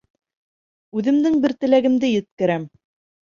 [1.01, 2.65] Үҙемдең бер теләгемде еткерәм.